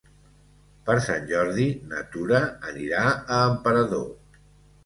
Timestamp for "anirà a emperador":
2.73-4.41